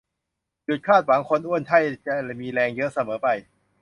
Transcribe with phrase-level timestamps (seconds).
[0.65, 3.27] หยุดคาดหวัง คนอ้วนใช่จะมีแรงเยอะเสมอไป